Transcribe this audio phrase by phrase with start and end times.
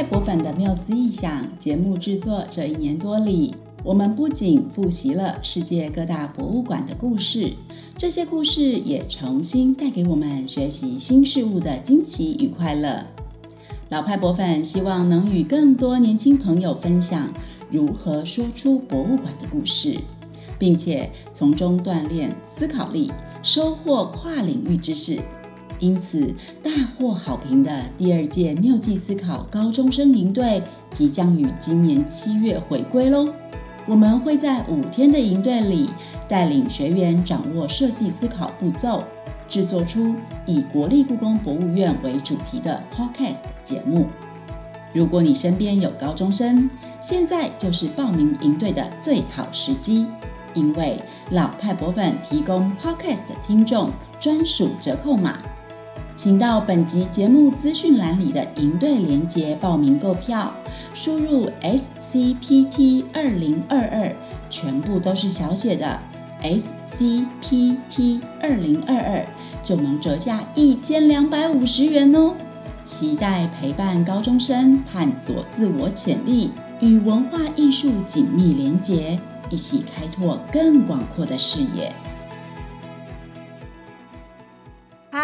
[0.00, 7.52] 派博粉的缪斯异想节目制作这一年多里，我们不仅复习了世界各大博物馆的故事，
[7.98, 13.04] 这些故事也重新带给我们学习新事物的惊奇与快乐。
[13.90, 17.28] 老派博粉希望能与更多年轻朋友分享
[17.70, 19.98] 如何输出博物馆的故事，
[20.58, 23.12] 并且从中锻炼思考力，
[23.42, 25.20] 收获跨领域知识。
[25.80, 33.28] 因此，大获好评的第二届妙计思考高中生营队即将于今年七月回归喽。
[33.86, 35.88] 我们会在五天的营队里，
[36.28, 39.02] 带领学员掌握设计思考步骤，
[39.48, 40.14] 制作出
[40.46, 44.06] 以国立故宫博物院为主题的 Podcast 节目。
[44.92, 46.68] 如果你身边有高中生，
[47.00, 50.06] 现在就是报名营队的最好时机，
[50.52, 50.98] 因为
[51.30, 53.90] 老派博粉提供 Podcast 听众
[54.20, 55.38] 专属折扣码。
[56.22, 60.52] 请到本集节目资讯栏里的营队连结报名购票，
[60.92, 64.14] 输入 SCPT 二零二二，
[64.50, 65.98] 全部都是小写的
[66.42, 69.26] SCPT 二零二二，
[69.62, 72.34] 就能折价一千两百五十元哦！
[72.84, 79.18] 期待陪伴高中生探索自我潜力，与文化艺术紧密连结，
[79.48, 81.90] 一起开拓更广阔的视野。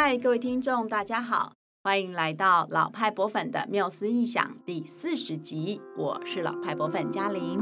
[0.08, 5.80] 嗨，各位听众，大家好，欢迎来到老派博粉的缪斯异想第四十集。
[5.96, 7.58] 我是老派博粉嘉玲。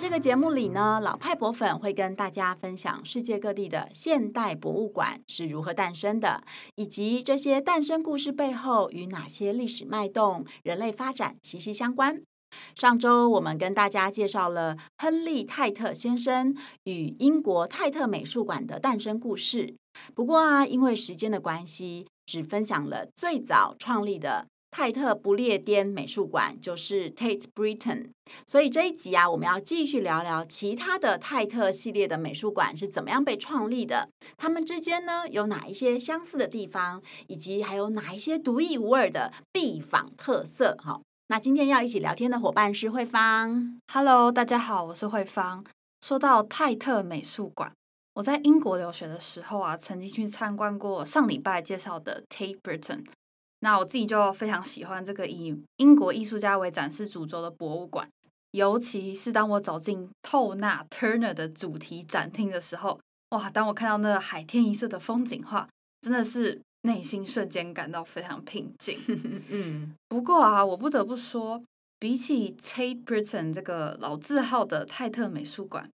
[0.00, 6.42] 这个节目里呢，老派博粉会跟大家分享世界各地的现代博物馆是如何诞生的，
[6.76, 12.22] 以及这些诞生故事背后与哪些历史脉动、人类发展息息相关。
[12.74, 19.74] 上周我们跟大家介绍了亨利·泰特先生与英国泰特美术馆的诞生故事。
[20.14, 24.46] 不过啊，因为时间的关系，只分享了最早创立的。
[24.70, 28.10] 泰特不列颠美术馆就是 Tate Britain，
[28.46, 40.76] 所以这一集啊，我们要继续聊聊其他的泰特系列的美术馆是怎么样被创立的，他们之间呢有哪一些相似的地方，以及还有哪一些独一无二的必访特色。
[40.78, 43.80] 哈，那今天要一起聊天的伙伴是慧芳。
[43.92, 45.64] Hello，大家好，我是慧芳。
[46.00, 47.72] 说到泰特美术馆，
[48.14, 53.04] 我在英国留学的时候啊，曾经去参观过上礼拜介绍的 Tate Britain。
[53.60, 58.08] 那我自己就非常喜欢这个以英国艺术家为展示主轴的博物馆，
[58.52, 62.98] 尤其是当我走进透纳 Turner 的主题展厅的时候，
[63.30, 63.48] 哇！
[63.50, 65.68] 当我看到那个海天一色的风景画，
[66.00, 68.98] 真的是内心瞬间感到非常平静。
[69.50, 71.62] 嗯，不过啊，我不得不说，
[71.98, 75.88] 比起 Tate Britain 这个老字号的泰特美术馆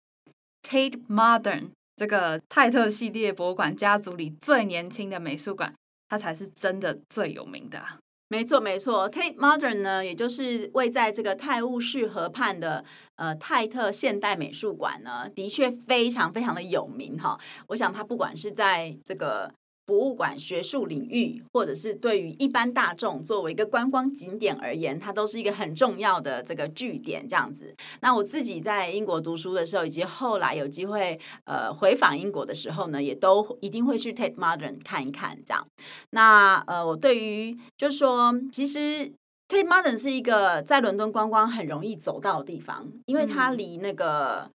[0.69, 5.73] ，Tate Modern 这个泰特系列博物馆家族里最年轻的美术馆。
[6.13, 7.83] 它才是真的最有名的。
[8.29, 9.11] 没错，没错。
[9.11, 12.85] Tate Modern 呢，也就是位在这个泰晤士河畔的
[13.17, 17.41] 呃泰特现代美术馆呢，的确非常非常的有名哈。
[17.69, 19.51] 我想它不管是在这个。
[19.85, 27.27] 博物馆学术领域，或者是对于一般大众作为一个观光景点而言，它都是一个很重要的这个据点。
[27.29, 35.39] 这样子，那我自己在英国读书的时候，以及后来有机会呃回访英国的时候呢，也都一定会去 Tate Modern 看一看。
[35.45, 35.67] 这样，
[36.11, 39.13] 那呃，我对于就是说，其实
[39.49, 44.51] Tate Modern 是一个在伦敦观光很容易走到的地方，因为它离那个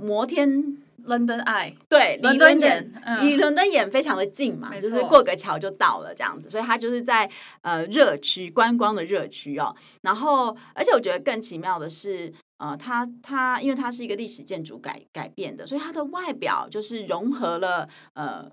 [0.00, 0.78] 摩天。
[1.06, 7.30] London Eye 对，伦敦眼，离伦敦眼非常的近嘛，就是过个桥就到了这样子，所以它就是在
[7.62, 9.72] 呃热区观光的热区哦。
[10.00, 18.50] 然后，而且我觉得更奇妙的是，呃，它它因为它是一个历史建筑改改变的，所以它的外表就是融合了呃。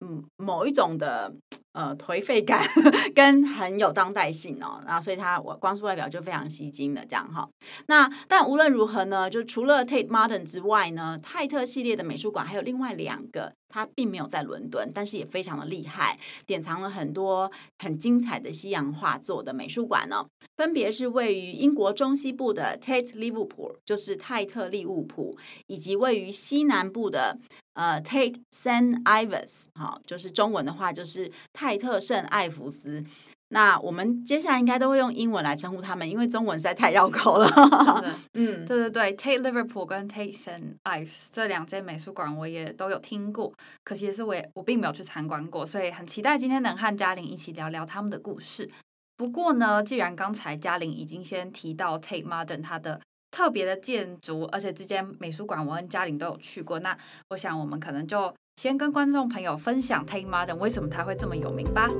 [0.00, 1.32] 嗯，某一种的
[1.72, 2.62] 呃颓废感
[3.14, 7.48] 跟很有当代性哦，然后所以它我光是外表就非常吸睛的这样哈。
[7.86, 13.52] 那但无论如何呢，就除了 Tate Modern 之外呢，泰特系列的美术馆还有另外两个。
[13.68, 17.50] 它并没有在伦敦，但是也非常的厉害，典藏了很多
[17.80, 20.24] 很精彩的西洋画作的美术馆呢。
[20.56, 27.38] 分别是位于英国中西部的 Tate Liverpool，就是泰特利物浦，以及位于西南部的
[27.76, 33.04] 呃 Tate St Ives，好，就是中文的话就是泰特圣艾弗斯。
[33.50, 37.46] 那我们接下来应该都会用英文来称呼他们，因为中文实在太绕口了。
[38.34, 43.52] 嗯，对对对，Tate Liverpool 跟 Tate St Ives 这两间美术馆我也都有听过，
[43.84, 48.68] 可惜的是我也我并没有去参观过，所以很期待今天能和嘉玲一起聊聊他们的故事。
[49.16, 53.00] 不过呢，既然刚才嘉玲已经先提到 Tate Modern 它的
[53.36, 56.80] 特别的建筑，而且这间美术馆我跟嘉玲都有去过。
[56.80, 56.96] 那
[57.28, 61.90] 我想我们可能就先跟观众朋友分享 Tate Modern 为什么它会这么有名吧。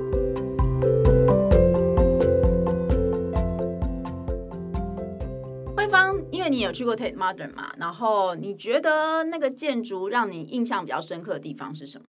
[5.75, 12.05] 慧芳，因为你有去过 Tate Modern 嘛，然后你觉得那个建筑让你印象比较深刻的地方是什么？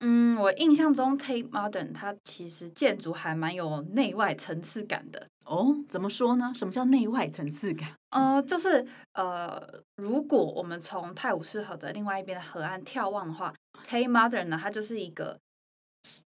[0.00, 5.74] 嗯，我印象中 Tate Modern 它其实建筑还蛮有内外层次感的哦。
[5.88, 6.52] 怎么说呢？
[6.54, 7.90] 什么叫内外层次感？
[8.10, 9.60] 呃，就是呃，
[9.96, 13.52] 如果我们从泰晤士河的另外一边的河岸眺望的话
[13.88, 15.38] ，Tate Modern 呢，它就是一个。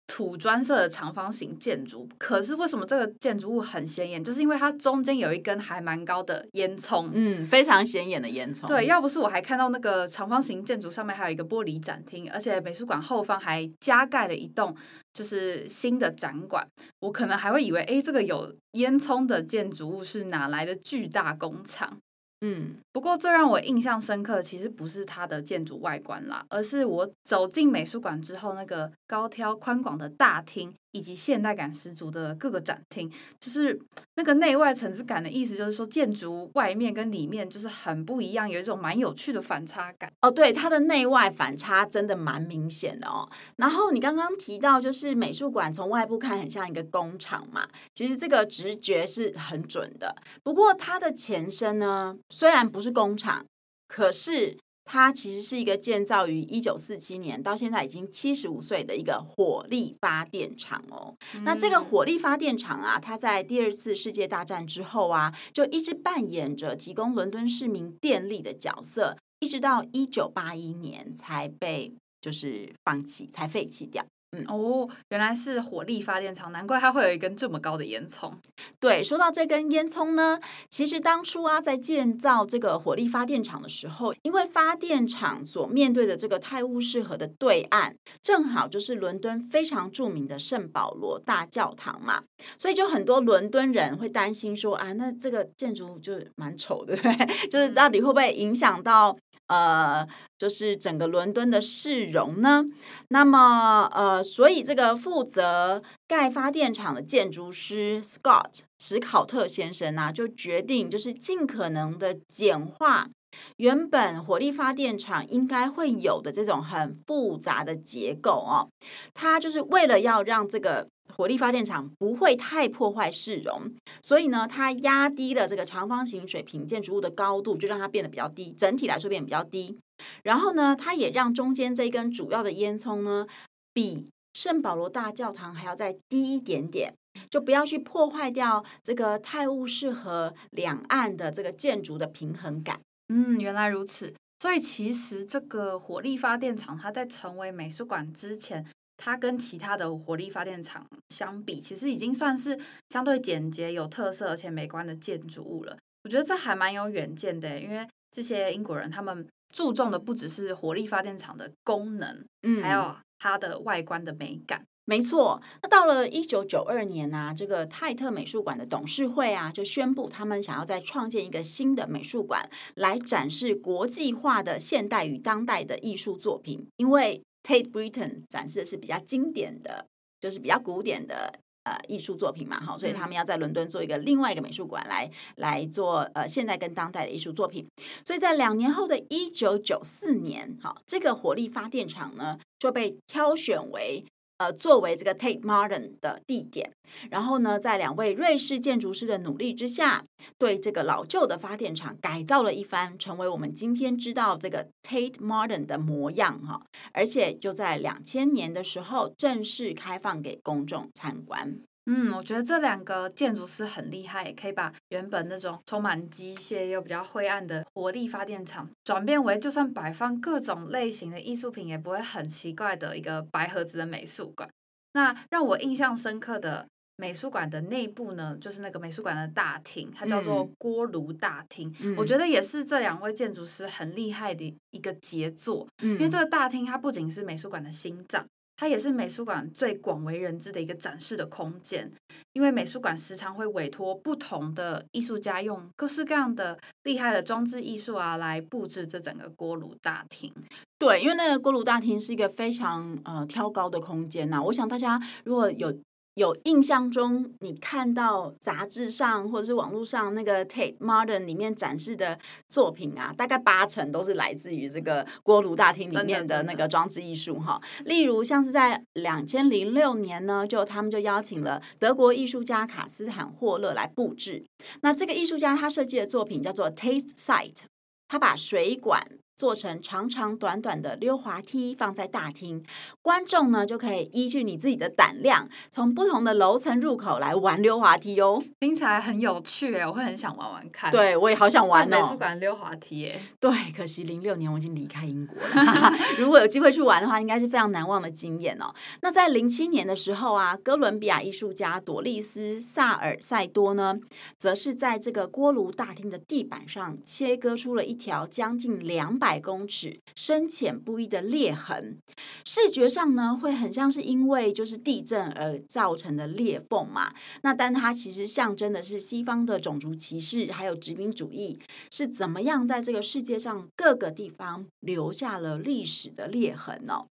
[0.07, 4.23] 土砖色的长方形建筑，可是为什么这个建筑物很显眼？
[4.23, 8.67] 就是因为它中间有一根还蛮高的烟囱，嗯，非常显眼的烟囱。
[8.69, 14.75] 对，要不是我还看到那个长方形建筑上面还有一个玻璃展厅，而且美术馆后方还加盖了一栋
[15.13, 16.67] 就是新的展馆，
[17.01, 21.99] 我可能还会以为，哎，这个有烟囱的建筑物是哪来的巨大工厂？
[22.43, 30.75] 嗯，不过最让我印象深刻其实不是它的建筑外观啦，而是我走进美术馆之后那个高挑宽广的大厅。
[30.97, 33.79] 以及现代感十足的各个展厅，就是
[34.15, 40.11] 那个内外层次感的意思，就是说建筑外面跟里面就是很不一样，有一种蛮有趣的反差感。
[40.23, 43.29] 哦，对，它的内外反差真的蛮明显的哦。
[43.57, 50.17] 然后你刚刚提到，就是美术馆从外部看很像一个工厂嘛，其实这个直觉是很准的。
[50.43, 53.45] 不过它的前身呢，虽然不是工厂，
[53.87, 54.57] 可是。
[54.87, 61.15] 它其实是一个建造于一九四七年，到现在已经七十五岁的一个火力发电厂哦。
[61.35, 61.43] 嗯。
[61.45, 74.07] 那这个火力发电厂啊，它在第二次世界大战之后啊，就一直扮演着提供伦敦市民电力的角色，一直到一九八一年才被就是放弃，才废弃掉。
[74.33, 78.33] 嗯哦，原来是火力发电厂，难怪它会有一根这么高的烟囱。
[78.81, 80.39] 对，说到这根烟囱呢，
[80.69, 92.23] 其实当初啊，在建造这个火力发电厂的时候，因为发电厂所面对的这个泰晤士河的对岸，正好就是伦敦非常著名的圣保罗大教堂嘛，
[92.59, 97.49] 所以就很多伦敦人会担心说啊，那这个建筑就蛮丑的，对不对？
[97.49, 99.17] 就是到底会不会影响到？
[99.49, 100.07] 呃，
[100.39, 102.65] 就是整个伦敦的市容呢。
[103.09, 113.09] 那么，呃，所以这个负责盖发电厂的建筑师 Scott 史考特先生呢、就决定就是尽可能的简化
[113.57, 118.69] 原本火力发电厂应该会有的这种很复杂的结构哦。
[119.15, 120.89] 他就是为了要让这个。
[121.15, 123.73] 火力发电厂不会太破坏市容，
[124.03, 129.79] 所以呢，它压低了这个长方形水平建筑物的高度，就让它变得比较低，整体来说变得比较低。
[130.25, 133.27] 然后呢，它也让中间这一根主要的烟囱呢，
[133.73, 136.93] 比圣保罗大教堂还要再低一点点，
[137.31, 142.81] 就不要去破坏掉这个泰晤士河两岸的这个建筑的平衡感。
[143.09, 144.13] 嗯，原来如此。
[144.39, 148.67] 所以其实这个火力发电厂，它在成为美术馆之前。
[148.97, 152.59] 它跟其他的火力发电厂相比，其实已经算是
[152.89, 155.77] 相对简洁、有特色而且美观的建筑物了。
[156.05, 164.65] 我觉得这还蛮有远见的，因为这些英国人他们注重的不只是火力发电厂的功能，嗯，还有它的外观的美感。
[164.89, 165.43] 没错。
[165.63, 177.21] 那到了一九九二年啊，这个泰特美术馆的董事会啊，就宣布他们想要再创建一个新的美术馆，来展示国际化的现代与当代的艺术作品，因为。
[177.47, 179.87] Tate Britain 展示的是比较经典的，
[180.21, 187.65] 就是比较古典的呃艺术作品嘛，好，所以他们要在伦敦做一个另外一个美术馆来来做呃现代跟当代的艺术作品。
[188.05, 194.05] 所以在两年后的一九九四年，好，这个火力发电厂呢就被挑选为。
[194.39, 196.71] 呃，作为这个 Tate Modern 的地点，
[197.11, 200.05] 然后呢，在两位瑞士建筑师的努力之下，
[200.37, 206.63] 对这个老旧的发电厂改造了一番，成为我们今天知道这个 Tate Modern 的模样哈。
[206.93, 211.59] 而且就在两千年的时候，正式开放给公众参观。
[211.89, 224.51] 嗯，我觉得这两个建筑师很厉害，也可以把原本那种充满机械又比较灰暗的火力发电厂，转变为就算摆放各种类型的艺术品也不会很奇怪的一个白盒子的美术馆。
[224.95, 226.67] 那让我印象深刻的
[226.97, 231.73] 美术馆的内部呢，就是那个美术馆的大厅，它叫做锅炉大厅。
[231.81, 238.27] 嗯，我觉得也是这两位建筑师很厉害的一个杰作，嗯，因为这个大厅它不仅是美术馆的心脏。
[238.57, 241.93] 它也是美术馆最广为人知的一个展示的空间，
[242.33, 250.33] 因为美术馆时常会委托不同的艺术家用各式各样的厉害的装置艺术啊来布置这整个锅炉大厅。
[250.79, 255.75] 对，因为那个锅炉大厅是一个非常呃挑高的空间呐、我想大家如果有
[256.17, 262.19] 有印象中，你看到杂志上或者是网络上那个 Tate Modern 里面展示的
[262.49, 267.61] 作品啊，大概八成都是来自于这个锅炉大厅里面的那个装置艺术哈。
[267.85, 274.43] 例如，像是在两千零六年呢，就他们就邀请了德国艺术家卡斯坦霍勒来布置。
[274.81, 277.65] 那这个艺术家他设计的作品叫做 Taste Site，
[278.09, 279.07] 他把水管。
[279.37, 282.65] 做成长长短短的溜滑梯放在大厅，
[283.03, 288.43] 观众呢就可以依据你自己的胆量，从不同的楼层入口来玩溜滑梯哦。
[288.61, 290.91] 听起来很有趣诶，我会很想玩玩看。
[290.91, 292.01] 对，我也好想玩哦。
[292.01, 295.93] 美术馆溜滑梯诶，对，可惜零六年我已经离开英国了。
[296.19, 298.75] 如果有机会去玩的话，应该是非常难忘的经验哦。
[299.03, 303.99] 那在零七年的时候啊，哥伦比亚艺术家朵丽丝萨尔塞多呢，
[304.39, 309.26] 则是在这个锅炉大厅的地板上切割出了一条将近两百。
[309.27, 311.99] 百公尺深浅不一的裂痕，
[312.45, 317.13] 视觉上呢会很像是因为就是地震而造成的裂缝嘛。
[317.43, 321.59] 那但它其实象征的是西方的种族歧视还有殖民主义
[321.91, 327.07] 是怎么样在这个世界上各个地方留下了历史的裂痕哦。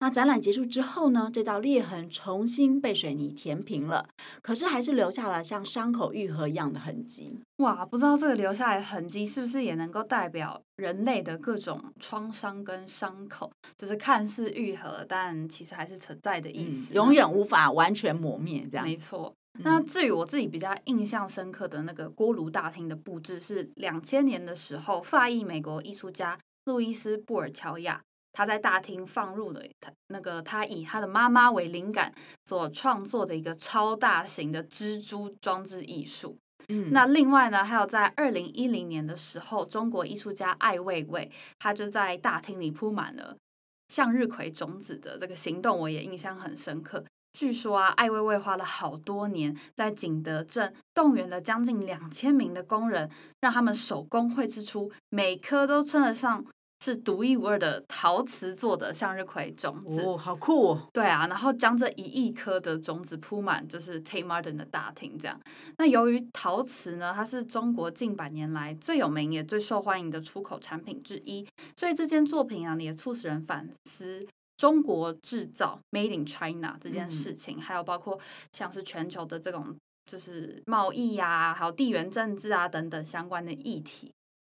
[0.00, 4.08] 那展览结束之后呢，这道裂痕重新被水泥填平了，
[4.42, 7.38] 可是还是留下了像伤口愈合一样的痕迹。
[7.58, 18.66] 哇，不知道这个留下来的痕迹是不是也能够代表人类的各种创伤跟伤口，就是看似愈合，但其实还是存在的意思，嗯，永远无法完全磨灭。
[18.70, 19.32] 这样没错。
[19.62, 28.00] 那至于我自己比较印象深刻的那个锅炉大厅的布置，是两千年的时候，法裔美国艺术家路易斯·布尔乔亚
[28.32, 32.14] 他在大厅放入了他那个他以他的妈妈为灵感
[32.46, 36.38] 所创作的一个超大型的蜘蛛装置艺术。
[36.90, 43.36] 那另外呢，还有在二零一零年的时候，中国艺术家艾未未，他就在大厅里铺满了
[43.88, 47.04] 向日葵种子的这个行动，我也印象很深刻。
[47.38, 53.08] 据说啊，艾未未花了好多年，在景德镇动员了将近两千名的工人，
[53.40, 56.44] 让他们手工绘制出每颗都称得上。
[56.82, 60.88] 是独一无二的陶瓷做的向日葵种子哦，好酷哦！
[60.92, 65.38] 对啊，然后将这一亿颗的种子铺满，就是 Tate Modern 的大厅这样。
[65.76, 71.46] 那由于陶瓷呢，它是中国近百年来最有名也最受欢迎的出口产品之一，
[71.76, 78.18] 所以这件作品啊，也促使人反思中国制造 Made in China 这件事情，嗯、还有包括
[78.52, 84.10] 像是全球的这种就是贸易呀、啊，还有地缘政治啊等等相关的议题。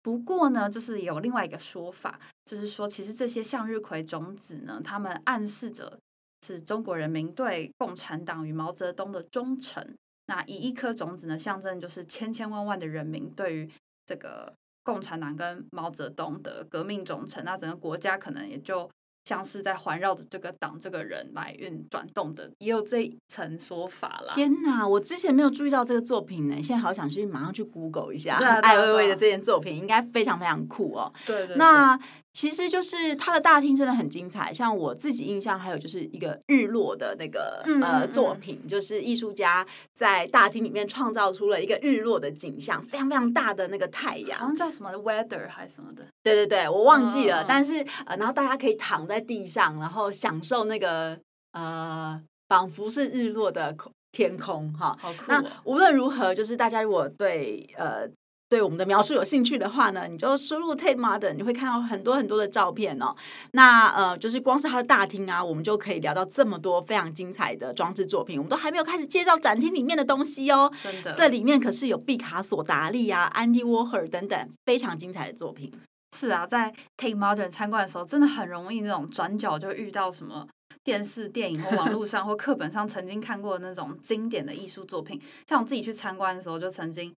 [0.03, 5.99] 不过呢，就是有另外一个说法，就是说，其实这些向日葵种子呢，它们暗示着
[6.47, 9.85] 是中国人民对共产党与毛泽东的忠诚。
[10.27, 13.71] 那以一颗种子呢，象征就是千千万万的人民对于
[14.07, 14.53] 这个
[14.83, 17.45] 共产党跟毛泽东的革命忠诚。
[17.45, 18.91] 那整个国家可能也就。
[19.31, 24.35] 像是在环绕着这个党、这个人来运转动的，也有这一层说法啦。
[24.35, 28.35] 天哪，我之前没有注意到这个作品呢，现在好想去马上去 Google 一下。
[28.35, 31.13] 艾薇薇的这件作品应该非常非常酷哦。
[31.25, 31.57] 对对，对。
[31.59, 31.97] 那
[32.33, 46.07] 其实就是它的大厅真的很精彩，像我自己印象还有就是一个日落的那个呃作品，就是艺术家在大厅里面创造出了一个日落的景象，非常非常大的那个太阳，好像叫什么 Weather 还是什么的。
[46.23, 51.19] 对对对，我忘记了，嗯、但是呃，然后大家可以躺在地上，然后享受那个
[51.53, 53.77] 呃，仿佛是日落的
[54.13, 54.97] 天空哈。
[55.01, 55.25] 好酷、哦！
[55.29, 58.09] 那无论如何，就是大家如果对呃
[58.51, 63.15] 对我们的描述有兴趣的话呢，你就输入 Tate Modern，你会看到很多很多的照片哦。
[63.53, 68.37] 那呃，就是光是它的大厅啊，我们就可以聊到这么多非常精彩的装置作品。
[68.37, 70.69] 我们都还没有开始介绍展厅里面的东西哦。
[70.83, 75.73] 真的，这里面可是有毕卡索、达利啊、安迪沃荷等等非常精彩的作品。
[76.17, 80.45] 是啊，在 Tate Modern 参观的时候，真的很容易那种转角就遇到什么
[80.83, 85.23] 电视、电影或网络上或课本上曾经看过的那种经典的艺术作品。
[85.47, 87.15] 像我自己去参观的时候，就曾经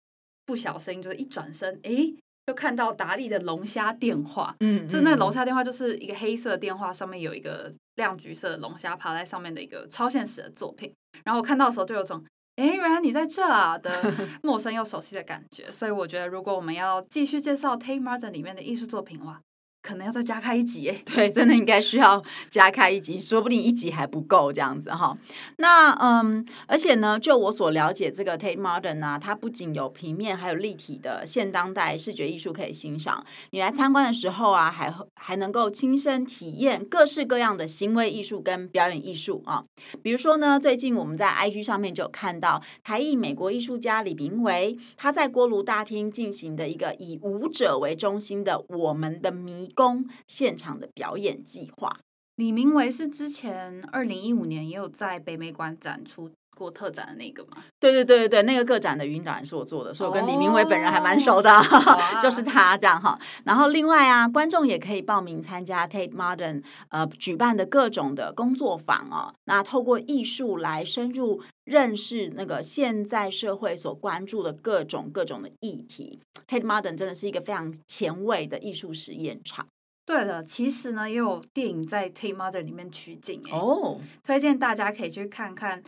[0.47, 2.15] 不小心就是一转身，诶，
[2.47, 4.55] 就看到达利的龙虾电话。
[4.61, 10.93] 嗯，就是那个龙虾电话，就是一个黑色电话上面有一个亮橘色的龙虾爬在上面的一个超现实的作品。
[11.25, 12.25] 然后我看到的时候，就有种。
[12.57, 13.91] 哎，原来你在这啊的
[14.43, 19.41] 陌生又熟悉的感觉，所以我觉得如果我们要继续介绍 Tate Modern 里面的艺术作品的话。
[19.83, 25.19] 可能要再加开一集诶， 对，真的应该需要加开一集，说不定一集还不够这样子哈。
[25.57, 33.27] 那嗯，而且呢，就我所了解，这个 Tate Modern 啊，它不仅有平面，还有立体的现当代视觉艺术可以欣赏。
[33.51, 39.65] 你来参观的时候啊，还还能够亲身体验各式各样的行为艺术跟表演艺术啊。
[40.01, 49.72] 比如说呢，最近我们在 IG 上面就有看到台艺美国艺术家李明维，他在锅炉大厅进行的一个以舞者为中心的我们的迷。
[49.75, 52.01] 工现场的表演计划，
[52.37, 57.65] 李明维是之前二零一五年也有在北美馆展出过特展的那个吗？
[57.81, 63.19] 对对对对对，那个个展的语音导览是我做的，所以我跟李明伟本人还蛮熟的， 哦、就是他这样哈。
[63.45, 69.35] 然后另外啊，观众也可以报名参加 Tate Modern 呃举办的各种的工作坊哦。
[69.45, 79.67] 那透过艺术来深入认识那个现在社会所关注的各种各种的议题，Tate Modern 真的是一个非常前卫的艺术实验场。
[80.05, 85.83] 对了，其实呢也有电影在 Tate Modern 里面取景哎哦，推荐大家可以去看看。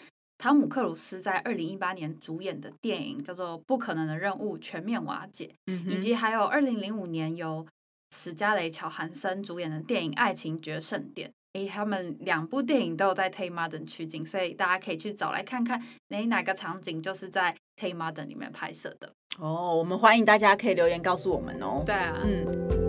[0.45, 7.67] 汤姆克鲁斯在二零一八年主演的电影叫做《不可能的任务：全面瓦解》，嗯、以及还有二零零五年由
[8.15, 11.31] 史嘉蕾·乔韩森主演的电影《爱情决胜点》。
[11.55, 19.11] 诶，他们两部电影都有在 Tate Modern 取景，所以大家可以去找来看看，哪哪个场景就是在 Tate Modern 里面拍摄的。
[19.39, 21.83] 哦，我们欢迎大家可以留言告诉我们哦。
[21.87, 22.84] 对啊，嗯。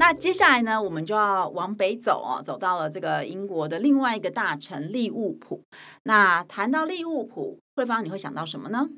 [0.00, 5.62] 那接下来呢，我们就要往北走哦，走到了这个英国的另外一个大臣利物浦。
[6.04, 8.88] 那谈到利物浦，慧芳，你会想到什么呢？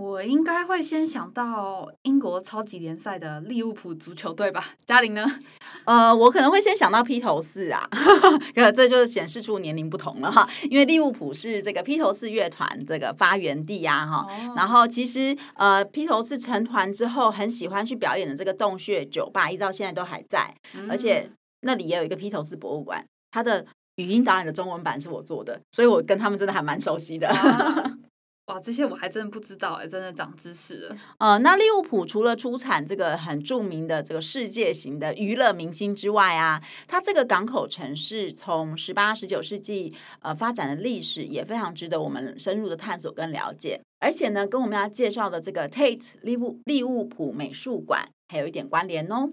[0.00, 4.64] 我应该会先想到英国超级联赛的利物浦足球队吧。
[4.86, 5.26] 嘉玲呢？
[5.84, 7.86] 呃，我可能会先想到披头士啊，
[8.74, 10.48] 这就显示出年龄不同了哈。
[10.70, 14.26] 因为利物浦是这个披头士乐团这个发源地呀哈。
[14.26, 21.30] 哦、然后其实呃，披头士成团之后，很喜欢去表演的这个洞穴酒吧，一直到现在都还在，嗯、而且
[21.60, 23.04] 那里也有一个披头士博物馆。
[23.30, 23.62] 它的
[23.96, 27.28] 语音导演的中文版是我做的，所以我跟他们真的还蛮熟悉的。
[27.28, 27.84] 啊
[28.50, 30.96] 哇，这些我还真的不知道哎，真的长知识了。
[31.18, 43.80] 呃，那利物浦除了出产这个很著名的这个世界型的娱乐明星之外啊，它这个港口城市从十八、十九世纪呃发展的历史也非常值得我们深入的探索跟了解。
[44.00, 49.30] 而且呢，跟我们要介绍的这个 Tate 利物利物浦美术馆还有一点关联哦。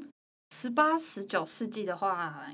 [0.55, 2.45] 十八、十九世纪的话，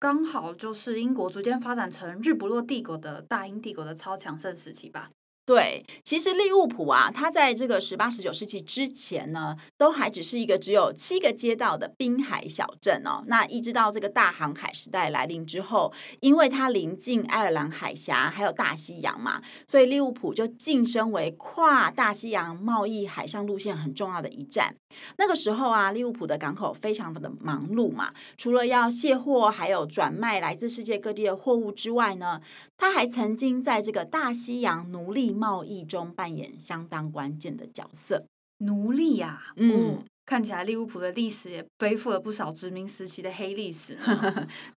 [0.00, 5.08] 刚好就是英国逐渐发展成日不落帝国的大英帝国的超强盛时期吧。
[5.46, 13.22] 对，其实利物浦啊，它在这个十八、十九世纪之前呢，都还只是一个只有七个街道的滨海小镇哦。
[13.26, 24.74] 那一直到这个大航海时代来临之后，因为它临近爱尔兰海峡还有大西洋嘛，所以利物浦就晋升为跨大西洋贸易海上路线很重要的一站。
[25.18, 32.40] 那个时候啊，利物浦的港口非常的忙碌嘛，除了要卸货，还有转卖来自世界各地的货物之外呢，
[32.78, 38.24] 它还曾经在这个大西洋奴隶贸易中扮演相当关键的角色，
[38.58, 43.98] 奴隶呀、啊，嗯，看起来利物浦的历史也背负了不少殖民时期的黑历史。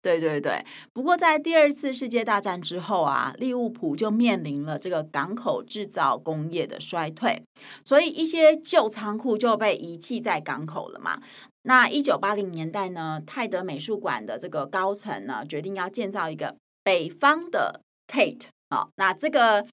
[0.02, 7.42] 对对对，不过在第二次世界大战之后啊，利物浦就面临了这个港口制造工业的衰退，
[7.84, 11.22] 所以一些旧仓库就被遗弃在港口了嘛。
[11.62, 19.66] 那一九八零年代呢，泰德美术馆的这个高层呢，决定要建造一个北方的 Tate 啊，那这个。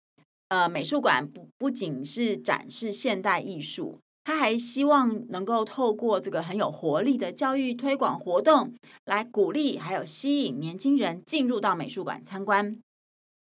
[0.56, 12.80] 呃，美术馆不不仅是展示现代艺术，他还希望能够透过这个很有活力的教育推广活动，来鼓励还有吸引年轻人进入到美术馆参观。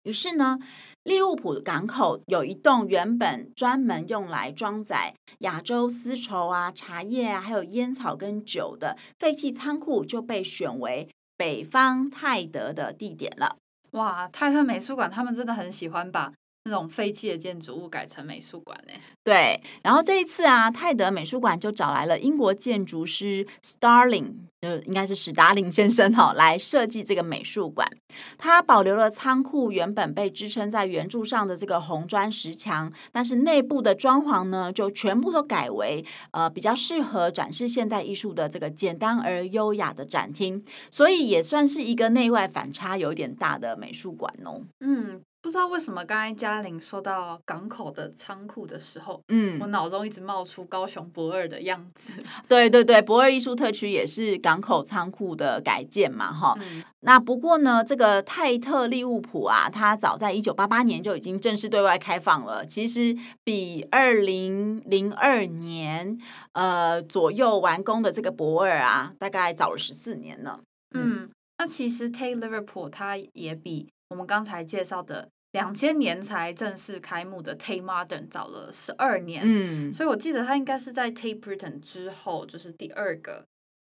[0.03, 0.59] 于是呢，
[1.05, 11.09] 利物浦港口有一栋原本专门用来装载亚洲丝绸啊、茶叶啊，还有烟草跟酒的废弃仓库，就被选为
[11.39, 13.57] 北方泰德的地点了。
[13.93, 16.35] 哇，泰特美术馆他们真的很喜欢吧？
[16.65, 18.93] 那种废弃的建筑物改成美术馆呢？
[19.25, 27.91] 对，然后这一次啊，泰德美术馆就找来了英国建筑师 Starling，呃，应该是史达林先生哈，来设计这个美术馆。
[28.37, 44.63] 他保留了仓库原本被支撑在圆柱上的这个红砖石墙，但是内部的装潢呢，就全部都改为呃比较适合展示现代艺术的这个简单而优雅的展厅，所以也算是一个内外反差有点大的美术馆哦。
[44.81, 45.23] 嗯。
[45.43, 52.23] 不知道为什么，刚才嘉玲说到港口的仓库的时候，嗯，我脑中一直冒出高雄博二的样子。
[52.47, 56.55] 对对对，博二艺术特区也是港口仓库的改建嘛，哈。
[56.61, 62.67] 嗯、那不过呢，这个泰特利物浦啊，它早在一九八八年就已经正式对外开放了。
[62.67, 66.19] 其实比二零零二年
[66.53, 70.61] 呃左右完工的这个博二啊，大概早了十四年了。
[70.95, 73.89] 嗯，嗯那其实 Tate Liverpool 它也比。
[74.11, 83.45] 我们刚才介绍的两千年才正式开幕的 Tate Modern 早了十二年，嗯，所以我记得它应该是在 Tate Britain 之后，就是第二个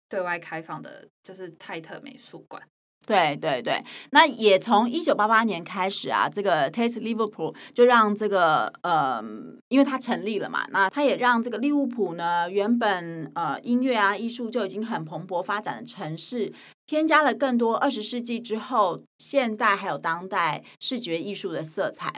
[0.09, 2.61] 对外开放的，就是泰特美术馆。
[3.05, 9.23] 对对对，那也从一九八八年开始啊，这个 Tate Liverpool 就让这个呃，
[9.67, 16.51] 因为它成立了嘛，那它也让这个利物浦呢，原本呃音乐啊艺术就已经很蓬勃发展的城市，
[16.87, 22.11] 添加了更多二十世纪之后现代还有当代视觉艺术的色彩。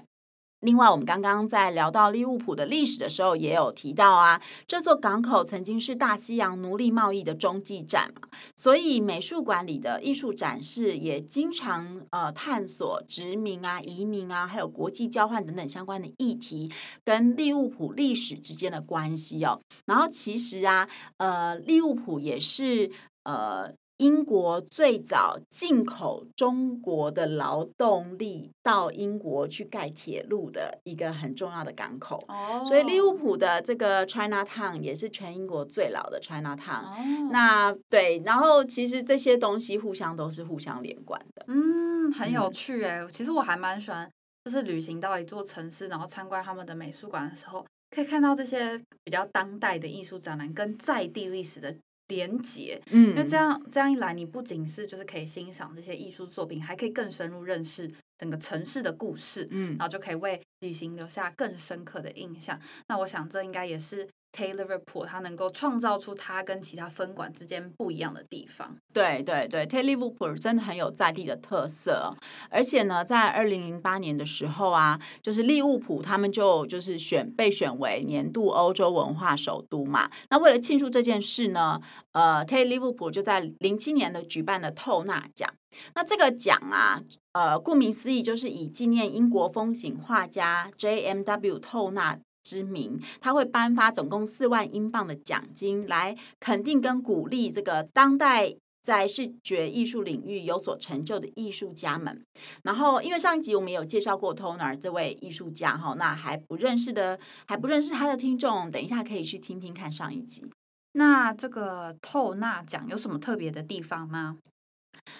[0.61, 16.71] 另外，我们刚刚在聊到利物浦的历史的时候，也有提到啊，这座港口曾经是大西洋奴隶贸易的中继站嘛，所以美术馆里的艺术展示也经常呃探索殖民啊、移民啊，还有国际交换等等相关的议题，
[17.05, 19.61] 跟利物浦历史之间的关系哦。
[19.85, 22.91] 然后其实啊，呃，利物浦也是
[23.23, 23.71] 呃。
[23.97, 32.63] 英国最早进口中国的劳动力到英国去盖铁路的一个很重要的港口，oh.
[32.67, 36.85] 所以利物浦的这个 China Town 也是全英国最老的 China Town。
[36.85, 37.31] Oh.
[37.31, 41.45] 那对，然后其实这些东西互相都是互相连贯的。
[41.47, 43.09] 嗯，很有趣哎、嗯。
[43.09, 44.07] 其实我还蛮喜欢，
[44.45, 51.75] 就是旅行到一座城市，然后参观他们的美术馆的时候，可以看到这些比较当代的艺术展览跟在地历史的。
[52.07, 62.59] 连结，嗯，因为这样这样一来，你不仅是就是可以欣赏这些艺术作品，还可以更深入认识整个城市的故事，嗯，然后就可以为旅行留下更深刻的印象。
[62.87, 64.07] 那我想，这应该也是。
[64.31, 68.75] Tate Liverpool，它能够创造出它跟其他分馆之间不一样的地方。
[68.93, 72.13] 对对对，Tate Liverpool 真的很有在地的特色。
[72.49, 80.09] 而且呢，在二零零八年的时候啊，就是利物浦他们就就是选被选为年度欧洲文化首都嘛。
[80.29, 85.51] 那为了庆祝这件事呢，呃，Tate Liverpool 就在零七年的举办了透纳奖。
[85.95, 87.01] 那这个奖啊，
[87.33, 91.59] 呃，顾名思义就是以纪念英国风景画家 J.M.W.
[91.59, 92.19] 透纳。
[92.47, 102.23] 之名，他会颁发总共四万英镑的奖金，来肯定跟鼓励这个当代在视觉艺术领域有所成就的艺术家们。
[102.63, 110.49] 然后，因为上一集我们有介绍过 Toner 这位艺术家哈，那还不认识的还不认识他的听众，等一下可以去听听看上一集。
[110.93, 114.37] 那这个透纳奖有什么特别的地方吗？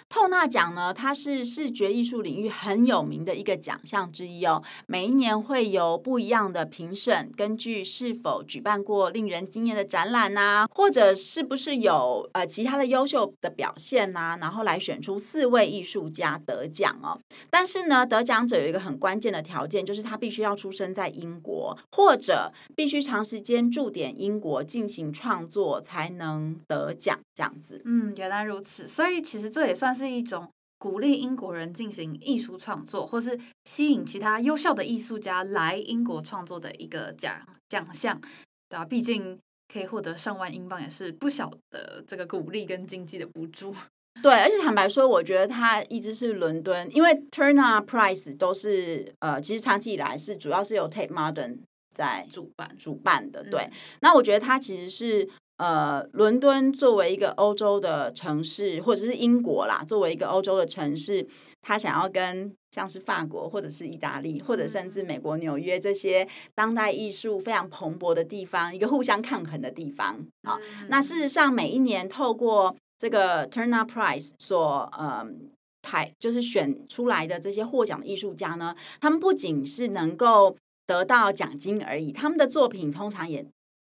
[0.10, 4.64] 透纳奖呢，它是视觉艺术领域很有名的一个奖项之一哦。
[4.86, 17.20] 每一年会有不一样的评审，根据是否举办过令人惊艳的展览呐、或者是不是有呃其他的优秀的表现呐、然后来选出四位艺术家得奖哦。
[17.50, 27.20] 但是呢，得奖者有一个很关键的条件，就是他必须要出生在英国，或者必须长时间驻点英国进行创作才能得奖。
[27.34, 28.88] 这样子，嗯，原来如此。
[28.88, 38.20] 所以其实这也算是一种鼓励英国人进行艺术创作，或是吸引其他优秀的艺术家来英国创作的一个奖奖项，
[38.70, 39.40] 对啊，毕竟
[39.72, 43.74] 可以获得上万英镑，也是不小的这个鼓励跟经济的补助。
[44.22, 51.60] 对，而且坦白说，我觉得它一直是伦敦，因为 Turner Prize 都是呃，其实长期以来是主要是由 Tate Modern
[51.96, 53.44] 在主办主办的。
[53.44, 55.30] 对，嗯、那我觉得它其实是。
[55.58, 61.28] 呃，伦敦作为一个欧洲的城市，或者是英国啦，作为一个欧洲的城市，
[61.62, 70.60] 他想要跟像是法国，或者是意大利，或者甚至美国纽约这些当代艺术非常蓬勃的地方，一个互相抗衡的地方啊。
[70.90, 75.26] 那事实上，每一年透过这个 Turner Prize 所呃
[75.82, 83.44] 台就是选出来的这些获奖的艺术家呢，他们不仅是能够得到奖金而已，他们的作品通常也。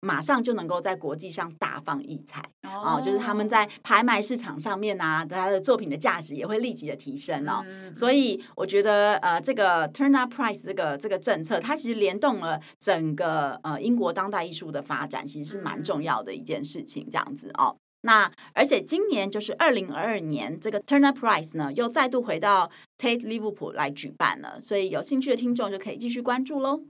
[0.01, 3.05] 马上就能够在国际上大放异彩哦，oh.
[3.05, 7.63] 就是他们在拍卖市场上面啊，他的作品的价值也会立即的提升哦。
[7.65, 7.95] Mm -hmm.
[7.95, 17.09] 所以我觉得呃，这个 Turn Up Price 这个这个政策，它其实联动了整个呃英国当代艺术的发展，其实是蛮重要的一件事情。
[17.11, 26.83] 这样子哦，那而且今年就是二零二二年，这个 Turner Prize 呢又再度回到 Tate Liverpool 来举办了，所以有兴趣的听众就可以继续关注喽。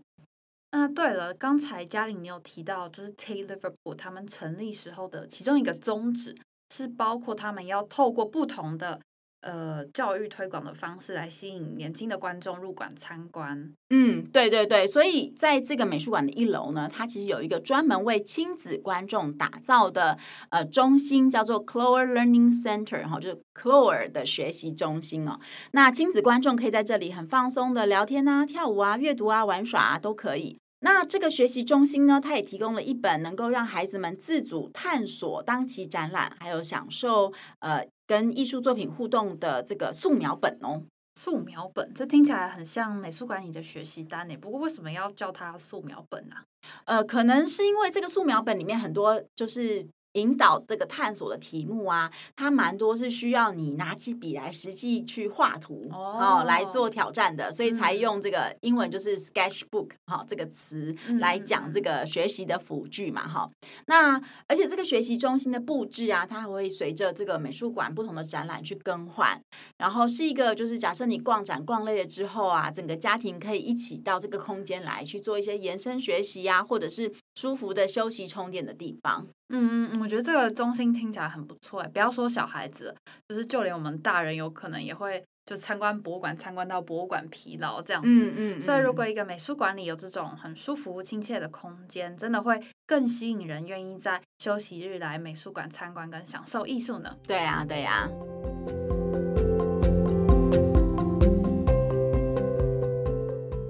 [0.71, 6.35] 那对了，刚才嘉玲你有提到，就是 T Liverpool 他们成立时候的其中一个宗旨
[6.71, 9.01] 是包括他们要透过不同的
[9.41, 13.73] 呃教育推广的方式来吸引年轻的观众入馆参观。
[13.91, 20.19] 嗯，对对对，所以在这个美术馆的一楼呢，它其实有一个专门为亲子观众打造的
[20.51, 25.39] 呃中心，叫做 Clower Learning Center 哈，就是 Clower 的学习中心哦。
[25.73, 30.59] 那亲子观众可以在这里很放松的聊天啊、跳舞啊、阅读啊、玩耍啊都可以。
[30.81, 40.83] 那这个学习中心呢，它也提供了一本能够让孩子们自主探索当期展览，还有享受呃跟艺术作品互动的这个素描本哦。
[41.17, 44.37] 素描本，这听起来很像美术馆里的学习单诶。
[44.37, 46.37] 不过为什么要叫它素描本呢？
[46.85, 63.51] 呃，可能是因为这个素描本里面很多就是引导这个探索的题目啊，它蛮多是需要你拿起笔来实际去画图哦，哦，来做挑战的，所以才用这个英文就是 sketchbook 哈、哦、这个词来讲这个学习的辅具嘛哈、哦。
[63.87, 69.41] 那而且这个学习中心的布置啊，它还会随着这个美术馆不同的展览去更换，
[69.77, 79.25] 然后是一个就是假设你逛展逛累了之后啊，整个家庭可以一起到这个空间来去做一些延伸学习呀、啊，或者是舒服的休息充电的地方。
[79.51, 82.93] 嗯嗯，我觉得这个中心听起来很不错哎，不要说小孩子，
[83.29, 88.09] 就是就连我们大人有可能也会就参观博物馆，参观到博物馆疲劳这样子。
[88.09, 97.17] 嗯嗯，嗯，所以如果一个美术馆里有这种很舒服、亲切的空间，真的会更吸引人愿意在休息日来美术馆参观跟享受艺术呢。
[97.25, 98.11] 对呀，对呀。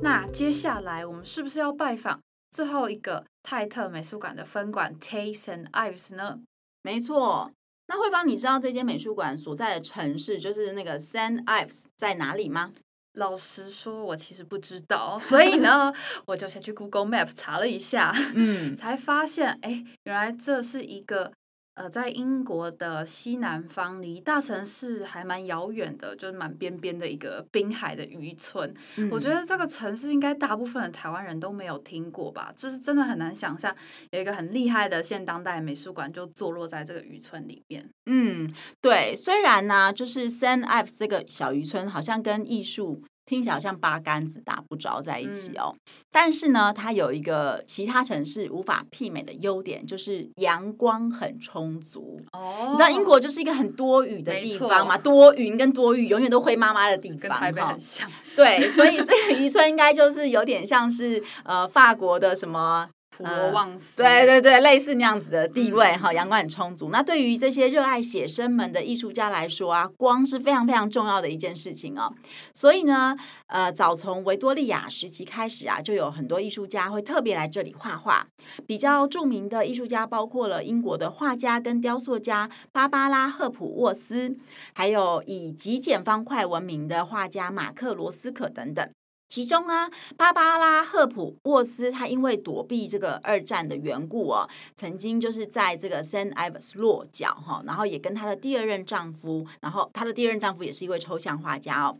[0.01, 2.19] 那接下来我们是不是要拜访
[2.51, 6.41] 最后一个泰特美术馆的分馆 Tate Saint Ives 呢？
[6.83, 7.51] 没错，
[7.87, 12.73] 那慧芳，你知道这间美术馆所在的城市就是那个 Saint Ives 在哪里吗？
[13.15, 15.93] 老实说，我其实不知道，所以呢，
[16.27, 21.33] 我就先去 Google Map 查了一下，嗯，才发现，哎，原来这是一个。
[21.79, 28.75] 呃，在英国的西南方，离大城市还蛮遥远的，就是蛮边边的一个滨海的渔村。
[28.97, 29.09] 嗯。
[29.13, 33.73] 我觉得这个城市应该大部分的台湾人都没有听过吧，就是真的很难想象
[34.11, 37.89] 有一个很厉害的现当代美术馆就坐落在这个渔村里面。
[38.07, 43.05] 嗯，对，虽然呢，就是 Saint Ives 这个小渔村好像跟艺术。
[43.29, 45.79] 听起来好像八竿子打不着在一起哦，嗯、
[46.11, 52.19] 但是呢，它有一个其他城市无法媲美的优点，就是阳光很充足。
[52.33, 58.11] 哦，你知道英国就是一个很多雨的地方嘛，多云跟多雨永远都灰妈妈的地方，跟台北很像。
[58.35, 62.89] 对，所以这个 渔村应该就是有点像是呃法国的什么。
[63.19, 66.91] 普罗旺斯，对对对，类似那样子的地位哈，阳光很充足。
[66.91, 72.15] 那对于这些热爱写生们的艺术家来说啊，光是非常非常重要的一件事情哦。
[72.55, 73.17] 所以呢，
[73.49, 78.29] 呃，早从维多利亚时期开始啊，就有很多艺术家会特别来这里画画。
[78.69, 84.37] 比较著名的艺术家包括了英国的画家跟雕塑家芭芭拉·赫普沃斯，
[84.73, 88.89] 还有以极简方块闻名的画家马克·罗斯可等等。
[89.29, 101.99] 其中啊，芭芭拉·赫普沃斯，她因为躲避这个二战的缘故哦，曾经就是在这个 Saint Ives 落脚哈，然后也跟她的第二任丈夫，然后她的第二任丈夫也是一位抽象画家哦，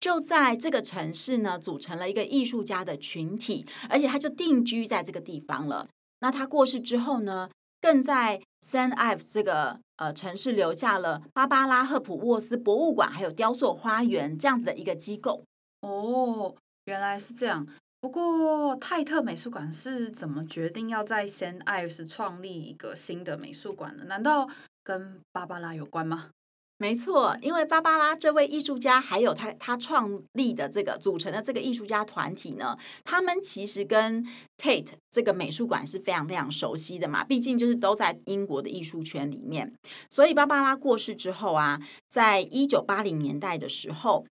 [0.00, 5.86] 就在这个城市呢，组成了一个艺术家的群体，而且他就定居在这个地方了。
[6.20, 7.50] 那他过世之后呢，
[7.82, 15.44] 更在 Saint Ives 这个呃城市留下了芭芭拉·赫普沃斯博物馆，还有雕塑花园这样子的一个机构
[15.82, 16.54] 哦。
[16.86, 17.66] 原来是这样，
[18.00, 24.04] 不过泰特美术馆是怎么决定要在 Saint Ives 创立一个新的美术馆呢？
[24.04, 24.48] 难道
[24.82, 26.30] 跟芭芭拉有关吗？
[26.78, 39.74] 没错，因为芭芭拉这位艺术家，还有他他创立的这个组成的这个艺术家团体呢，他们其实跟 Tate 这个美术馆是非常非常熟悉的嘛，毕竟就是都在英国的艺术圈里面。
[40.08, 44.24] 所以芭芭拉过世之后啊，在一九八零年代的时候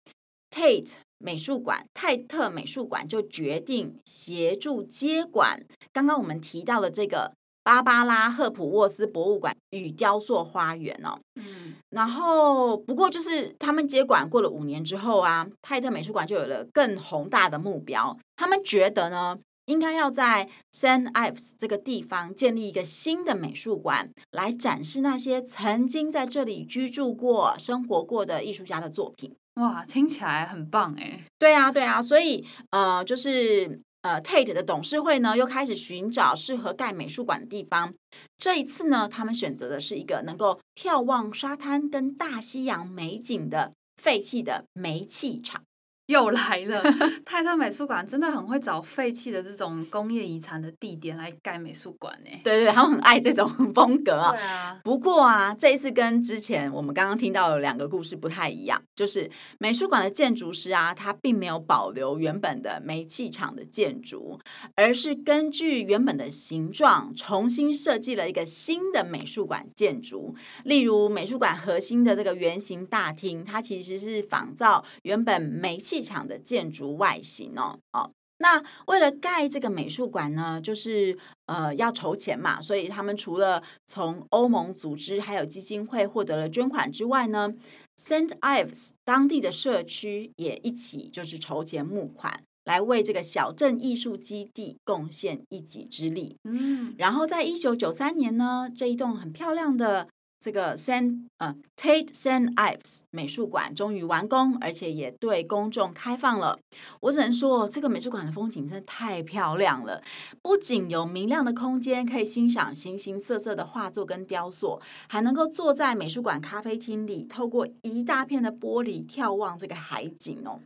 [0.51, 5.61] ，Tate 美术馆泰特美术馆就决定协助接管
[5.93, 7.33] 刚刚我们提到的这个
[7.65, 11.19] 芭芭拉赫普沃斯博物馆与雕塑花园哦。
[11.35, 18.17] 嗯，然后不过就是他们接管过了五年之后啊，泰特美术馆就有了更宏大的目标。
[18.37, 29.35] 他们觉得呢，应该要在 Saint Ives 这个地方建立一个新的美术馆，来展示那些曾经在这里居住过、生活过的艺术家的作品。
[29.59, 31.25] 哇，听起来很棒哎！
[31.37, 37.93] 对啊，对啊，所以呃，就是呃，Tate 的董事会呢，又开始寻找适合盖美术馆的地方。
[38.39, 45.65] 这一次呢，他们选择的是一个能够眺望沙滩跟大西洋美景的废弃的煤气厂。
[46.09, 46.83] 又来了，
[47.27, 52.31] 泰特美术馆真的很会找废弃的这种工业遗产的地点来盖美术馆呢。
[52.43, 54.33] 对对，他们很爱这种 风格啊。
[54.33, 54.81] 对啊。
[54.83, 64.41] 不过啊，这一次跟之前我们刚刚听到的两个故事不太一样，就是美术馆的建筑师啊，他并没有保留原本的煤气厂的建筑，
[64.77, 70.35] 而是根据原本的形状重新设计了一个新的美术馆建筑。
[70.65, 75.98] 例如，美术馆核心的这个圆形大厅，它其实是仿造原本煤气。
[75.99, 78.09] 剧场的建筑外形哦哦，
[78.39, 87.53] 那为了盖这个美术馆呢，就是呃要筹钱嘛，所以他们除了从欧盟组织还有基金会获得了捐款之外呢
[88.01, 96.37] ，Saint Ives 当地的社区也一起就是筹钱募款，来为这个小镇艺术基地贡献一己之力。
[96.45, 100.07] 嗯，然后在一九九三年呢，这一栋很漂亮的。
[100.41, 106.59] 这个 Saint 呃 Tate Saint Ives 美术馆终于完工，而且也对公众开放了。
[107.01, 110.03] 我只能说，这个美术馆的风景真的太漂亮了，
[110.41, 120.61] 不仅有明亮的空间可以欣赏形形色色的画作跟雕塑，还能够坐在美术馆咖啡厅里，透过一大片的玻璃眺望这个海景哦。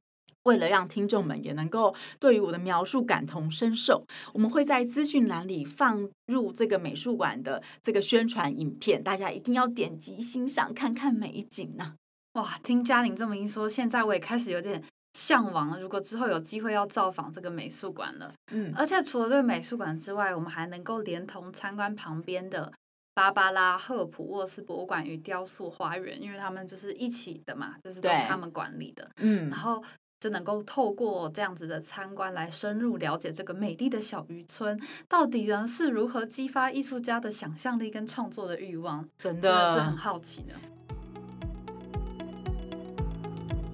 [0.44, 11.94] 为了让听众们也能够对于我的描述感同身受，我们会在资讯栏里放入这个美术馆的这个宣传影片，大家一定要点击欣赏，看看美景呢、
[12.34, 12.42] 啊。
[12.42, 15.78] 哇，听嘉玲这么一说，现在我也开始有点向往了。
[15.78, 22.72] 如果之后有机会要造访这个美术馆了，嗯，而且除了这个美术馆之外，我们还能够连同参观旁边的
[23.14, 29.80] 芭芭拉·赫普沃斯博物馆与雕塑花园，因为他们就是一起的嘛，就是都是他们管理的，嗯，然后。
[30.22, 40.54] 就能够透过这样子的参观来深入了解这个美丽的小渔村，到底人是如何激发艺术家的想象力跟创作的欲望，真的，真的是很好奇呢。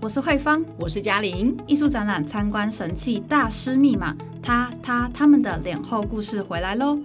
[0.00, 1.54] 我是慧芳，我是嘉玲。
[1.66, 6.98] 艺术展览参观神器大师密码，他他他们的脸后故事回来喽！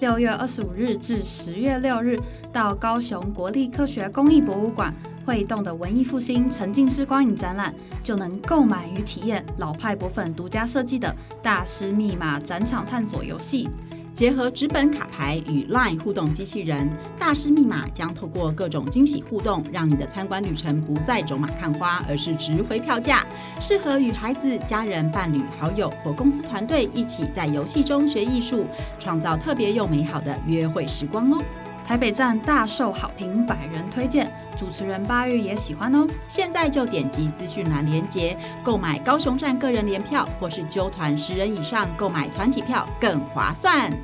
[0.00, 2.18] 六月二十五日至十月六日，
[2.52, 4.92] 到高雄国立科学工艺博物馆。
[5.28, 13.68] 会动的文艺复兴沉浸式光影展览，就能购买与体验老派博粉独家设计的大师密码展场探索游戏，
[14.14, 16.88] 结合纸本卡牌与 LINE 互动机器人，
[17.18, 23.22] 大师密码将透过各种惊喜互动，让你的参观旅程不再走马看花，而是值回票价。
[23.60, 28.64] 适合与孩子、家人、伴侣、好友或公司团队一起在游戏中学艺术，
[28.98, 31.42] 创造特别又美好的约会时光哦。
[31.84, 34.30] 台北站大受好评，百人推荐。
[34.58, 36.04] 主持人八月也喜欢哦。
[36.28, 43.96] 现在就点击资讯栏连结，购买高雄站个人联票，或是揪团十人以上购买团体票更划算。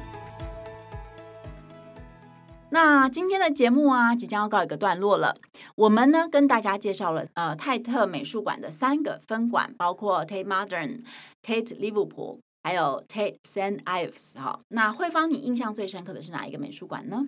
[2.70, 5.36] 那今天的节目啊，即将要告一个段落了。
[5.74, 11.02] 我们呢，跟大家介绍了呃泰特美术馆的三个分馆，包括 Tate Modern、
[11.42, 14.36] Tate Liverpool，还有 Tate Saint Ives。
[14.36, 17.24] 哈，那慧芳，你印象最深刻的是哪一个美术馆呢？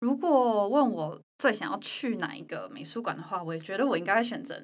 [0.00, 4.60] 如果问我最想要去哪一个美术馆的话，我也觉得我应该会选择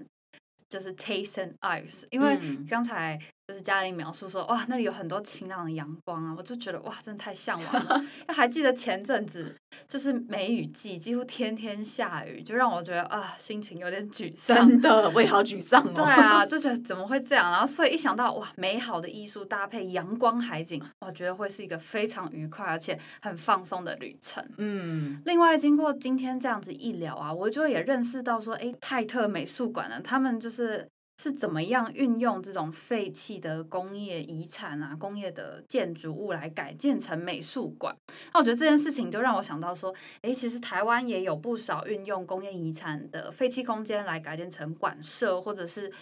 [0.68, 3.18] 就是 Tate Saint Ives，因为刚才。
[3.52, 7.98] 就是嘉玲描述说，哇，那里有很多晴朗的阳光啊，我就觉得哇，真的太向往了。
[8.00, 9.54] 因为还记得前阵子
[9.86, 14.56] 就是梅雨季，几乎天天下雨，就让我觉得啊，心情有点沮丧。
[14.56, 15.92] 真的，我也好沮丧哦。
[15.94, 17.52] 对啊，就觉得怎么会这样？
[17.52, 24.42] 然后所以一想到哇，美好的艺术搭配阳光海景，我觉得会是一个非常愉快而且很放松的旅程。
[24.56, 30.88] 嗯，另外经过今天这样子一聊啊，我就也认识到说，哎，泰特美术馆呢，他们就是。
[31.22, 37.94] 是怎么样运用这种废弃的工业遗产啊、工业的建筑物来改建成美术馆？
[38.32, 45.92] 那我觉得这件事情就让我想到说，诶，其实台湾也有不少运用工业遗产的废弃空间来改建成馆舍，或者是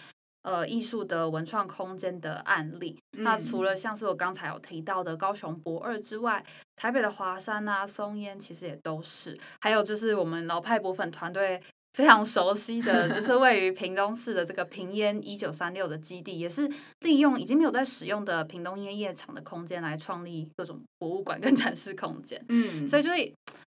[0.41, 2.97] 呃艺术的文创空间的案例。
[3.15, 6.43] 嗯、那除了像是我刚才有提到的高雄博二之外，
[6.75, 9.39] 台北的华山啊、松烟其实也都是。
[9.59, 11.61] 还有就是我们老派博粉团队。
[11.93, 22.43] 非常熟悉的就是位于屏东市的这个平烟一九三六的基地，也是利用已经没有在使用的屏东烟叶厂的空间来创立各种博物馆跟 展示空间。
[22.47, 23.09] 嗯，所以就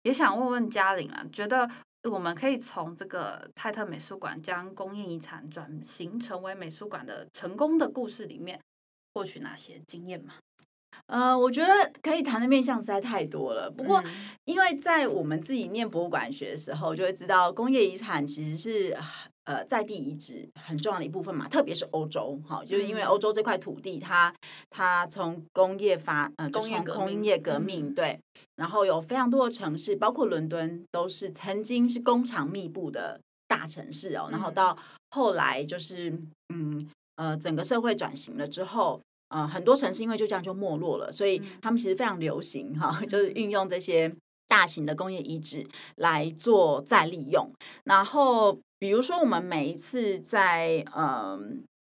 [0.04, 1.70] 也想问问嘉玲啊，觉得
[2.10, 8.60] 我们可以从这个泰特美术馆将工业遗产转型成为美术馆的成功的故事里面，
[9.14, 10.34] 获取哪些经验吗？
[11.10, 13.69] 呃，我觉得可以谈的面向实在太多了。
[13.69, 14.02] 不过，
[14.45, 18.95] 因为在我们自己念博物馆学的时候，就会知道工业遗产其实是
[19.45, 21.48] 呃在地遗址很重要的一部分嘛。
[21.50, 24.32] 特别是欧洲，哈，就是因为欧洲这块土地它，
[24.69, 28.19] 它它从工业发呃工业工业革命对，
[28.58, 34.28] 然后有非常多的城市，包括伦敦，都是曾经是工厂密布的大城市哦。
[34.30, 34.78] 然后到
[35.10, 36.12] 后来就是
[36.54, 39.02] 嗯呃整个社会转型了之后。
[39.30, 44.12] 呃，很多城市因为就这样就没落了，所以他们其实非常流行哈， 就是运用这些
[44.48, 47.52] 大型的工业遗址来做再利用。
[47.84, 51.39] 然后，比如说我们每一次在嗯、呃、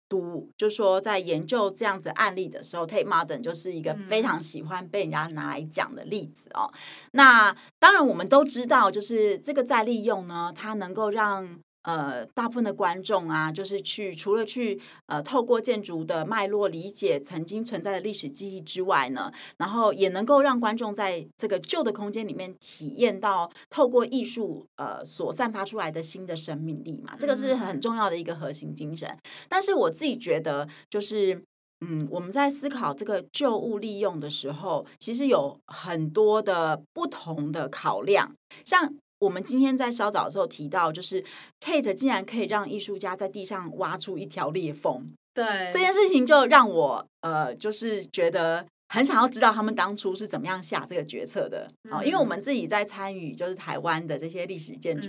[0.08, 6.72] 读，就是说在研究这样子案例的时候，Tate Modern 就是一个非常喜欢被人家拿来讲的例子哦。
[7.12, 11.60] 那当然我们都知道，就是这个再利用呢，它能够让。
[11.86, 29.16] 呃，大部分的观众啊，就是去除了去呃透过建筑的脉络理解曾经存在的历史记忆之外呢，然后也能够让观众在这个旧的空间里面体验到透过艺术呃所散发出来的新的生命力嘛，这个是很重要的一个核心精神。
[29.48, 31.40] 但是我自己觉得，就是
[31.82, 38.34] 嗯，我们在思考这个旧物利用的时候，其实有很多的不同的考量。
[38.64, 41.24] 像我们今天在稍早的时候提到，就是
[41.60, 48.66] Tate 竟然可以让艺术家在地上挖出一条裂缝，对这件事情，就让我呃，就是觉得。
[48.88, 51.68] 很想要知道他们当初是怎么样下这个决策的。
[51.90, 55.08] 哦，因为我们自己在参与就是台湾的这些历史建筑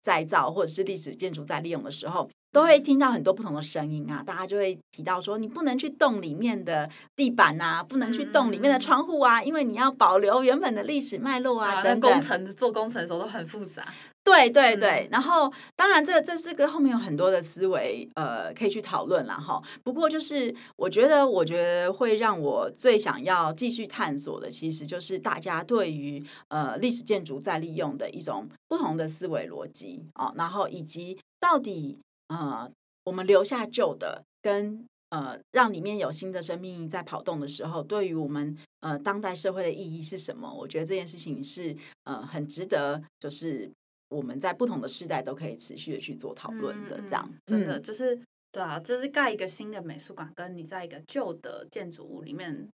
[0.00, 13.86] 再造或者是历史建筑再利用的时候，都会听到很多不同的声音啊，大家就会提到说，你不能去动里面的地板呐，不能去动里面的窗户啊，因为你要保留原本的历史脉络啊，等工程做工程的时候都很复杂。
[14.22, 19.60] 对对对，然后当然，这个这是个后面有很多的思维，呃，可以去讨论了哈。
[19.82, 31.98] 不过就是我觉得，我觉得会让我最想要继续探索的，其实就是大家对于呃历史建筑再利用的一种不同的思维逻辑啊，然后以及到底
[32.30, 32.66] 呃
[33.04, 40.50] 我们留下旧的，跟呃让里面有新的生命在跑动的时候，对于我们呃当代社会的意义是什么？
[40.50, 43.70] 我觉得这件事情是呃很值得，就是。
[44.10, 48.20] 我们在不同的时代都可以持续的去做讨论的，这样、嗯、真的就是
[48.50, 52.68] 对啊，就是盖一个新的美术馆，跟你在一个旧的建筑物里面，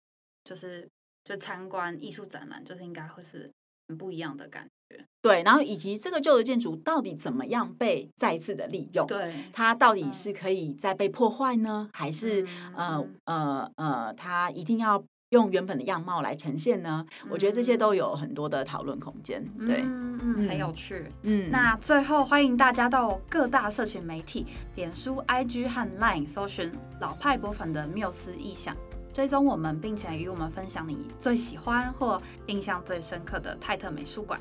[0.44, 0.88] 就是
[1.24, 3.52] 就参观艺术展览，就是应该会是
[3.88, 5.04] 很不一样的感觉。
[5.20, 9.06] 对，然后以及这个旧的建筑到底怎么样被再次的利用？
[9.06, 15.04] 对，它到底是可以再被破坏呢，还是、嗯、呃呃呃，它一定要？
[15.30, 17.04] 用原本的样貌来呈现呢？
[17.28, 19.44] 我觉得这些都有很多的讨论空间。
[19.58, 21.04] 对，嗯嗯，很有趣。
[21.22, 28.74] 嗯，那最后欢迎大家到各大社群媒体，脸书、IG 和 Line 搜寻老派博粉的缪斯意象，
[29.16, 34.38] 追踪我们，并且与我们分享你最喜欢或印象最深刻的泰特美术馆。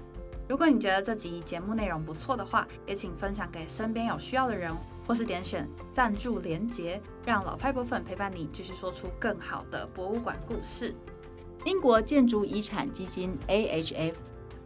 [0.50, 4.70] 如果你觉得这集节目内容不错的话，也请分享给身边有需要的人。
[5.08, 10.94] 或是点选赞助连结，让老派博粉陪伴你，继续说出更好的博物馆故事。
[11.64, 14.16] 英国建筑遗产基金 AHF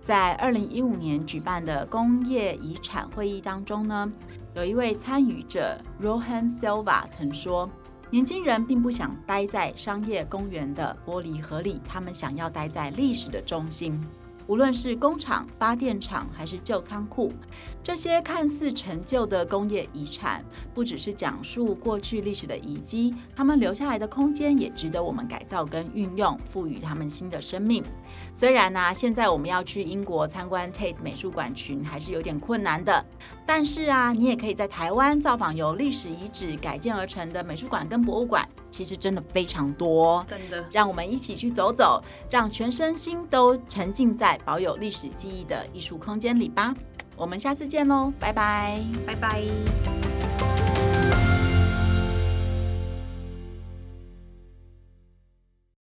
[0.01, 4.12] 在二零一五年举办的工业遗产会议当中呢，
[4.55, 7.70] 有一位参与者 Rohan Silva 曾说
[8.12, 13.99] ：“年轻人并不想待在商业公园的玻璃盒里，他们想要待在历史的中心。”
[14.47, 17.32] 无论是工厂、发电厂还是旧仓库，
[17.84, 20.43] 这些看似陈旧的工业遗产，
[20.74, 27.84] 不只是讲述过去历史的遗迹，他们留下来的空间也值得我们改造跟运用，赋予他们新的生命。
[28.34, 33.05] 虽然呢、现在我们要去英国参观 Tate 美术馆群还是有点困难的，
[33.52, 38.47] 但是啊，你也可以在台湾造访由历史遗址改建而成的美术馆跟博物馆。
[38.70, 46.76] 其实真的非常多，真的，让我们一起去走走，让全身心都沉浸在保有历史记忆的艺术空间里吧。
[47.18, 50.09] 我们下次见喽，拜拜，拜拜。